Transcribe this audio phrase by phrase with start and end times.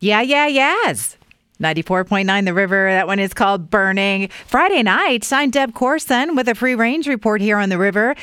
[0.00, 1.16] Yeah, yeah, yes.
[1.60, 2.88] 94.9 The River.
[2.88, 4.28] That one is called Burning.
[4.46, 8.14] Friday night, I'm Deb Courson with a free range report here on the river.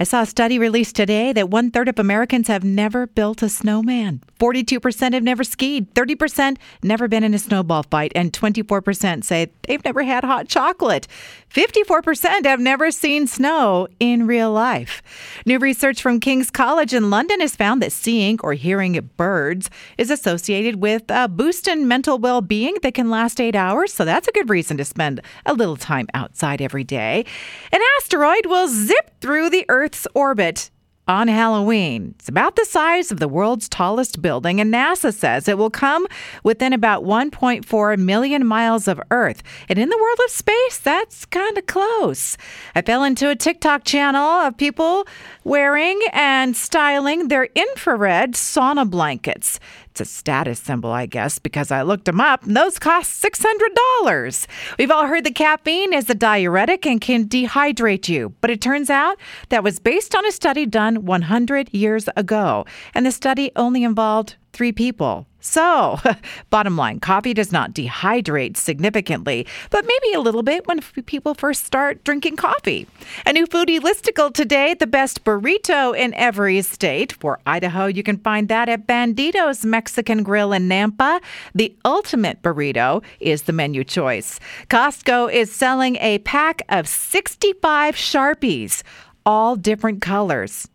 [0.00, 3.50] I saw a study released today that one third of Americans have never built a
[3.50, 4.22] snowman.
[4.40, 9.84] 42% have never skied, 30% never been in a snowball fight, and 24% say they've
[9.84, 11.06] never had hot chocolate.
[11.50, 15.02] 54% have never seen snow in real life.
[15.44, 20.10] New research from King's College in London has found that seeing or hearing birds is
[20.10, 23.92] associated with a boost in mental well being that can last eight hours.
[23.92, 27.26] So that's a good reason to spend a little time outside every day.
[27.72, 30.70] An asteroid will zip through the Earth's orbit
[31.08, 32.14] on Halloween.
[32.18, 36.06] It's about the size of the world's tallest building, and NASA says it will come
[36.44, 39.42] within about 1.4 million miles of Earth.
[39.68, 42.36] And in the world of space, that's kind of close.
[42.74, 45.06] I fell into a TikTok channel of people
[45.42, 49.58] wearing and styling their infrared sauna blankets.
[49.90, 54.46] It's a status symbol, I guess, because I looked them up, and those cost $600.
[54.78, 58.88] We've all heard that caffeine is a diuretic and can dehydrate you, but it turns
[58.88, 63.84] out that was based on a study done 100 years ago, and the study only
[63.84, 65.26] involved three people.
[65.40, 65.98] So,
[66.50, 71.64] bottom line, coffee does not dehydrate significantly, but maybe a little bit when people first
[71.64, 72.86] start drinking coffee.
[73.24, 77.12] A new foodie listicle today, the best burrito in every state.
[77.12, 81.20] For Idaho, you can find that at Bandito's Mexican Grill in Nampa.
[81.54, 84.40] The ultimate burrito is the menu choice.
[84.68, 88.82] Costco is selling a pack of 65 Sharpies,
[89.24, 90.68] all different colors.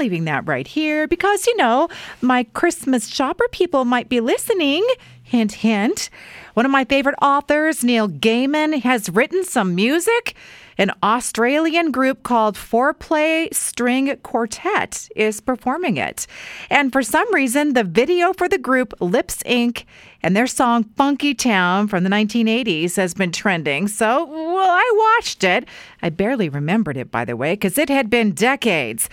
[0.00, 1.86] Leaving that right here because, you know,
[2.22, 4.82] my Christmas shopper people might be listening.
[5.22, 6.08] Hint, hint.
[6.54, 10.34] One of my favorite authors, Neil Gaiman, has written some music.
[10.78, 16.26] An Australian group called FourPlay String Quartet is performing it.
[16.70, 19.84] And for some reason, the video for the group Lips Inc.
[20.22, 23.88] and their song Funkytown from the 1980s has been trending.
[23.88, 25.68] So, well, I watched it.
[26.00, 29.10] I barely remembered it, by the way, because it had been decades.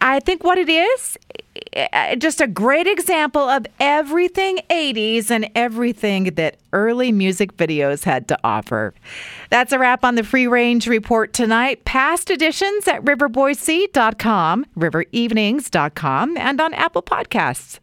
[0.00, 1.18] I think what it is,
[1.72, 8.28] eh, just a great example of everything 80s and everything that early music videos had
[8.28, 8.94] to offer.
[9.50, 11.84] That's a wrap on the Free Range Report tonight.
[11.84, 17.76] Past editions at riverboise.com, riverevenings.com, and on Apple Podcasts.